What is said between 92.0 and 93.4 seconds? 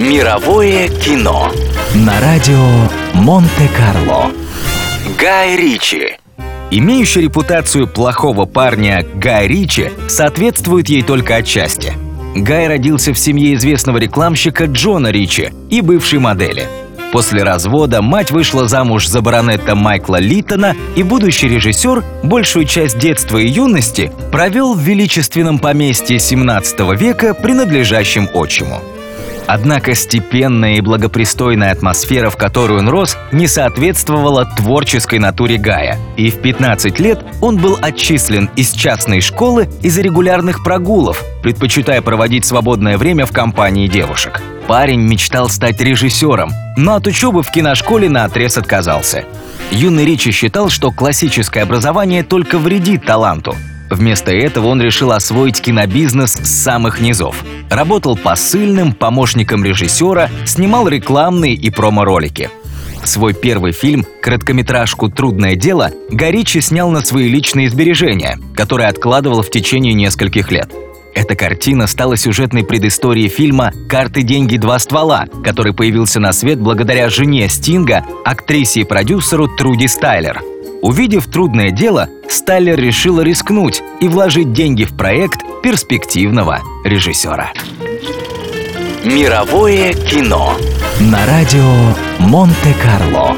Монте-Карло.